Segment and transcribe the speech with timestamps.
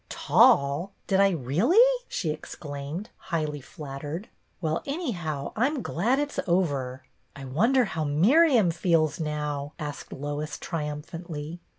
[0.09, 0.93] ""Tall!
[1.05, 7.03] Did I really.?" she exclaimed, highly flattered." Well, anyhow, I 'm glad it's over.""
[7.35, 11.59] I wonder how Miriam feels now," asked Lois, triumphantly.